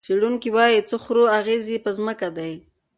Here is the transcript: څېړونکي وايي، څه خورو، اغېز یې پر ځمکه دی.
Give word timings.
څېړونکي 0.05 0.49
وايي، 0.55 0.79
څه 0.89 0.95
خورو، 1.03 1.23
اغېز 1.39 1.63
یې 1.73 1.77
پر 1.83 1.91
ځمکه 1.97 2.27
دی. 2.37 2.53